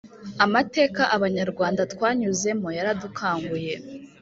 Amateka 0.45 1.01
abanyarwanda 1.15 1.81
twanyuzemo 1.93 2.67
yaradukanguye 2.77 3.73